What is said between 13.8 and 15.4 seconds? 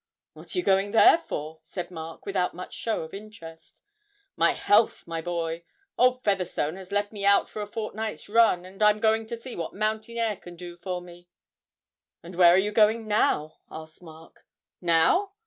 Mark. 'Now?